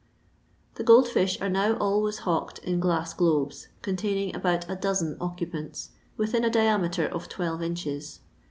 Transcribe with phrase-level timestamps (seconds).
[0.77, 5.15] The gold fish are now always hawked in glass glolMS, con taining about a dosen
[5.21, 8.19] occupants, within a diameter of twelve inches.